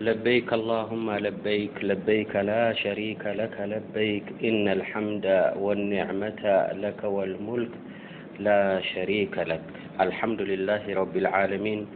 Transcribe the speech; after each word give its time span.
لبيك 0.00 0.52
اللهم 0.52 1.10
لبيك 1.10 1.74
لبيك 1.84 2.36
لاشريك 2.36 3.22
لك 3.26 3.56
لبيك 3.72 4.24
إن 4.44 4.68
الحمد 4.68 5.26
والنعمة 5.56 6.42
لك 6.84 7.00
والملك 7.04 7.74
لاشريك 8.38 9.34
لك 9.38 9.62
الحمدلله 10.04 10.82
رب 11.00 11.16
العالمين 11.16 11.86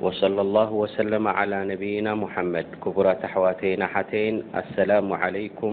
وصلى 0.00 0.40
الله 0.40 0.70
وسلم 0.72 1.28
على 1.28 1.58
نبينا 1.72 2.14
محمد 2.14 2.66
كبرة 2.84 3.20
حواتين 3.32 3.80
تين 4.10 4.34
السلام 4.62 5.08
عليكم 5.12 5.72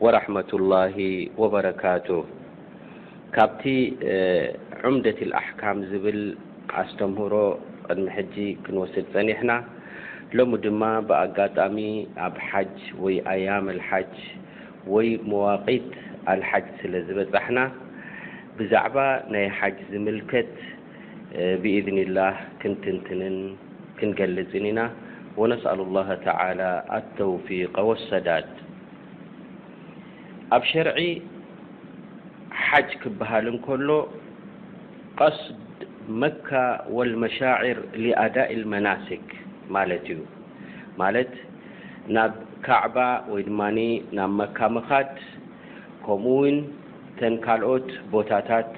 ورحمة 0.00 0.50
الله 0.52 0.96
وبركاته 1.38 2.24
كبت 3.34 3.64
عمدة 4.84 5.18
الأحكام 5.26 5.76
بل 6.04 6.20
عستمهر 6.76 7.32
علمح 7.90 8.14
كنوسد 8.66 9.16
نحنا 9.18 9.56
م 10.50 10.54
ድ 10.62 10.68
ጋጣሚ 11.36 11.76
ኣብ 12.26 12.36
ح 12.48 12.52
يم 13.46 13.66
الح 13.74 13.88
ይ 15.04 15.08
مዋقት 15.30 15.90
الح 16.32 16.50
ዝحና 17.34 17.58
بዛعባ 18.56 18.96
ናይ 19.34 19.46
ዝት 19.92 20.30
بإذن 21.62 21.96
اله 22.06 22.34
ት 24.18 24.26
لፅ 24.36 24.52
ና 24.78 24.80
ونسأل 25.40 25.78
الله 25.86 26.08
على 26.42 26.70
التوفق 26.98 27.74
والሰዳد 27.88 28.48
ኣብ 30.56 30.62
شርع 30.72 30.98
ሃልሎ 33.30 33.90
قصድ 35.20 35.78
መك 36.22 36.48
والمشاعر 36.96 37.76
لأዳء 38.04 38.48
المنسك 38.58 39.26
ማለት 39.74 40.04
እዩ 40.14 40.20
ማለት 41.02 41.32
ናብ 42.16 42.32
ካዕባ 42.66 42.96
ወይ 43.32 43.42
ድማ 43.48 43.60
ናብ 44.16 44.30
መካ 44.40 44.58
ምካድ 44.76 45.12
ከምኡውን 46.04 46.56
ተን 47.18 47.34
ካልኦት 47.44 47.88
ቦታታት 48.12 48.70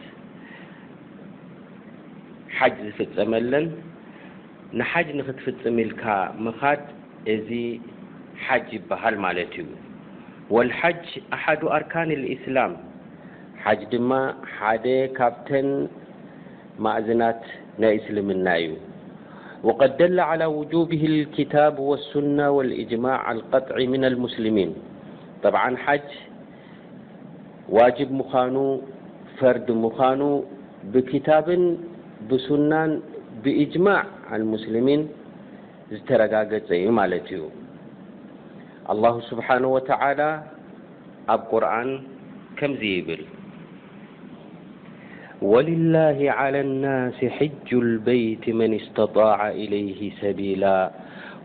ሓጅ 2.56 2.74
ዝፍፅመለን 2.96 3.66
ንሓጅ 4.78 5.08
ንክትፍፅምኢልካ 5.18 6.04
ምካድ 6.44 6.82
እዚ 7.34 7.50
ሓጅ 8.44 8.66
ይበሃል 8.78 9.16
ማለት 9.26 9.52
እዩ 9.62 9.68
ወልሓጅ 10.54 11.04
ኣሓዱ 11.36 11.62
ኣርካን 11.76 12.10
ልእስላም 12.22 12.72
ሓጅ 13.64 13.80
ድማ 13.92 14.10
ሓደ 14.56 14.84
ካብተን 15.18 15.68
ማእዝናት 16.84 17.42
ናይ 17.80 17.94
እስልምና 17.98 18.46
እዩ 18.64 18.72
وقد 19.64 19.96
دل 19.96 20.20
على 20.20 20.44
وجوبه 20.46 21.06
الكتاب 21.06 21.78
والسنة 21.78 22.50
والإجماع 22.50 23.32
القطع 23.32 23.76
من 23.78 24.04
المسلمين 24.04 24.74
طبعا 25.42 25.76
حج 25.76 26.10
واجب 27.68 28.08
مان 28.12 28.80
فرد 29.38 29.70
مان 29.70 30.42
بكتاب 30.92 31.76
بسن 32.30 32.72
بإجماع 33.44 34.04
المسلمين 34.32 35.00
تري 36.08 36.28
ت 36.68 36.70
الله 38.92 39.14
سبحانه 39.30 39.68
وتعالى 39.76 40.30
قرن 41.50 41.90
كم 42.60 42.72
بل 43.06 43.22
ولله 45.42 46.18
على 46.34 46.60
الناس 46.60 47.22
حج 47.24 47.70
البيت 47.72 48.50
من 48.50 48.74
استطاع 48.74 49.50
إليه 49.54 50.10
سبيلا 50.20 50.90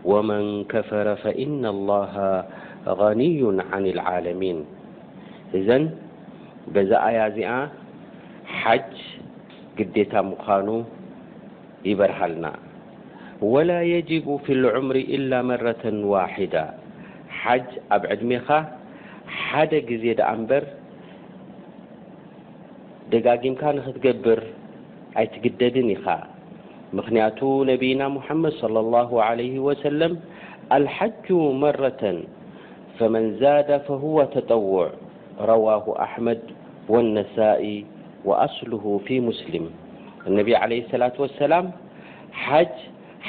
ومن 0.04 0.64
كفر 0.66 1.16
فإن 1.16 1.66
الله 1.66 2.44
غني 2.86 3.40
عن 3.72 3.86
العالمين 3.86 4.58
ذن 5.54 5.90
بز 6.74 6.92
يا 7.38 7.58
حج 8.46 8.94
جدية 9.78 10.14
مان 10.20 10.84
يبرهلنا 11.84 12.52
ولا 13.42 13.82
يجب 13.82 14.26
في 14.46 14.52
العمر 14.52 14.96
إلا 14.96 15.42
مرة 15.42 15.84
واحدة 15.86 16.64
حج 17.28 17.70
اب 17.92 18.02
عدم 18.06 18.30
حد 19.28 19.74
ر 20.50 20.83
ጋጊምካ 23.26 23.62
ንክትገብር 23.78 24.40
ኣይትግደድን 25.20 25.88
ኢኻ 25.96 26.06
ምክንያቱ 26.98 27.38
ነቢና 27.70 28.00
ሙሓመድ 28.16 28.54
ص 28.60 28.62
ላه 28.74 29.10
ወሰለም 29.68 30.12
ኣልሓጁ 30.76 31.26
መራተን 31.62 32.18
ፈመን 32.96 33.26
ዛደ 33.40 33.68
ፈህወ 33.86 34.16
ተጠውዕ 34.34 34.76
ረዋه 35.50 35.86
ኣሕመድ 36.06 36.42
ወاነሳኢ 36.92 37.64
ወኣስልሁ 38.28 38.84
ፊ 39.06 39.18
ሙስሊም 39.28 39.66
እነቢ 40.28 40.48
ለ 40.70 40.82
ላة 41.02 41.18
ሰላም 41.44 41.66
ሓጅ 42.44 42.74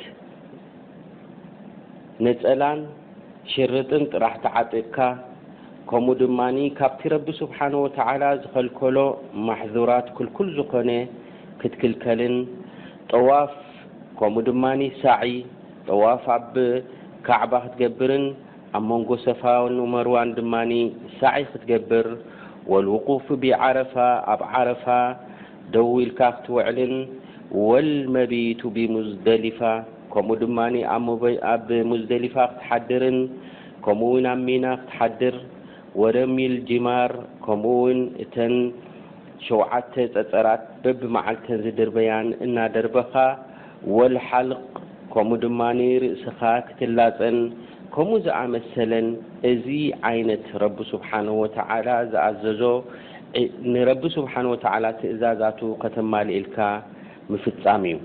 ነፀላን 2.24 2.80
ሽርጥን 3.52 4.02
ጥራሕ 4.12 4.34
ተዓጢቅካ 4.44 4.96
ከምኡ 5.88 6.12
ድማ 6.20 6.40
ካብቲ 6.76 7.00
ረቢ 7.12 7.28
ስብሓን 7.40 7.74
ወተላ 7.84 8.22
ዝከልከሎ 8.42 8.98
ማሕذራት 9.46 10.06
ክልኩል 10.16 10.48
ዝኾነ 10.58 10.90
ክትክልከልን 11.60 12.36
ጠዋፍ 13.10 13.52
ከምኡ 14.18 14.44
ድማ 14.48 14.64
ሳ 15.00 15.04
ጠዋፍ 15.88 16.24
ኣብ 16.36 16.54
ካዕባ 17.26 17.52
ክትገብርን 17.64 18.24
ኣብ 18.76 18.82
መንጎ 18.90 19.10
ሰፋመርዋን 19.26 20.28
ድማ 20.40 20.54
ሳዕ 21.18 21.36
ክትገብር 21.52 22.06
ወلውقፍ 22.74 23.26
ብዓረፋ 23.42 23.94
ኣብ 24.34 24.40
ዓረፋ 24.60 24.84
ደው 25.74 25.90
ኢልካ 26.04 26.20
ክትውዕልን 26.36 26.94
ወመቢቱ 27.68 28.60
ብሙዝደሊፋ 28.76 29.60
ከምኡ 30.14 30.36
ድማ 30.44 30.58
ኣብሙዝደሊፋ 30.96 32.36
ክትሓድርን 32.52 33.20
ከምኡው 33.86 34.14
ኣብ 34.32 34.38
ሚና 34.48 34.64
ክትሓድር 34.84 35.34
ወደሚል 36.02 36.54
ጂማር 36.68 37.12
ከምኡውን 37.44 38.00
እተን 38.22 38.54
ሸውዓተ 39.46 39.94
ፀፀራት 40.14 40.62
በብመዓል 40.82 41.36
ከን 41.44 41.58
ዝድርበያን 41.64 42.28
እናደርበካ 42.46 43.14
ወልሓል 43.96 44.48
ከምኡ 45.12 45.38
ድማ 45.44 45.60
ንርእስካ 45.78 46.40
ክትላፀን 46.68 47.36
ከምኡ 47.96 48.16
ዝኣመሰለን 48.26 49.08
እዚ 49.50 49.66
ዓይነት 50.10 50.46
ረቢ 50.62 50.78
ስብሓን 50.92 51.26
ወተዓላ 51.42 51.88
ዝኣዘዞ 52.14 52.62
ንረቢ 53.74 54.02
ስብሓን 54.16 54.48
ወተዓላ 54.54 54.84
ትእዛዛቱ 55.02 55.60
ከተማል 55.84 56.28
ኢልካ 56.38 56.58
ምፍፃም 57.32 57.82
እዩ 57.92 57.96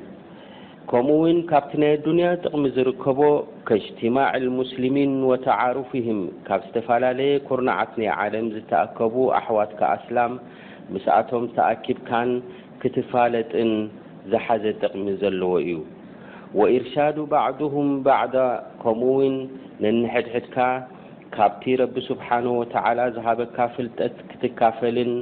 ከምኡውን 0.92 1.40
ካብቲ 1.50 1.72
ናይ 1.82 1.92
ዱንያ 2.06 2.28
ጥቕሚ 2.44 2.62
ዝርከቦ 2.76 3.20
ከእጅትማዕ 3.68 4.32
ሙስልሚን 4.60 5.12
ወተዓሩፍህም 5.32 6.22
ካብ 6.48 6.62
ዝተፈላለየ 6.68 7.34
ኩርናዓት 7.48 7.92
ናይ 8.00 8.10
ዓለም 8.22 8.46
ዝተኣከቡ 8.54 9.16
ኣሕዋትካኣስላም 9.40 10.34
ምስኣቶም 10.96 11.44
ተኣኪብካን 11.58 12.32
ክትፋለጥን 12.84 13.72
ዝሓዘ 14.32 14.64
ጥቕሚ 14.82 15.06
ዘለዎ 15.22 15.54
እዩ 15.66 15.74
ወኢርሻዱ 16.62 17.18
ባዕድሁም 17.36 17.90
ባዕ 18.10 18.34
ከምኡውን 18.82 19.36
ነንሕድሕድካ 19.86 20.58
ካብቲ 21.38 21.64
ረቢ 21.84 21.96
ስብሓንه 22.10 22.52
ወተላ 22.62 23.00
ዝሃበካ 23.16 23.58
ፍልጠት 23.78 24.16
ክትካፈልን 24.32 25.14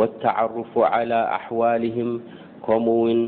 ወተዓርፉ 0.00 0.72
ዓላ 0.92 1.12
ኣሕዋልም 1.40 2.10
ከምኡውን 2.66 3.20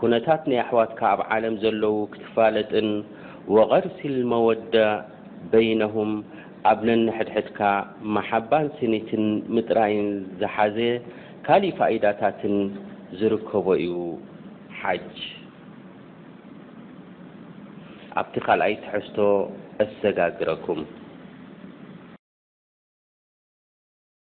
ኩነታት 0.00 0.42
ናይ 0.50 0.58
ኣሕዋትካ 0.64 1.00
ኣብ 1.14 1.20
ዓለም 1.34 1.54
ዘለዉ 1.62 1.96
ክትፋለጥን 2.12 2.86
ወቀርሲልመወደ 3.56 4.74
በይነሁም 5.52 6.12
ኣብ 6.70 6.78
ነንሕድሕድካ 6.88 7.58
ማሓባን 8.16 8.66
ስኒትን 8.78 9.24
ምጥራይን 9.56 10.08
ዝሓዘ 10.42 10.76
ካሊእ 11.48 11.74
ፋኢዳታትን 11.80 12.56
ዝርከቦ 13.18 13.66
እዩ 13.84 13.94
ሓጅ 14.80 15.12
ኣብቲ 18.20 18.34
ካልኣይ 18.48 18.74
ትሕዝቶ 18.86 19.18
ኣዘጋግረኩም 19.86 20.82